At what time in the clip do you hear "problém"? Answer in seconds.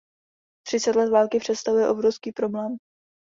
2.31-2.77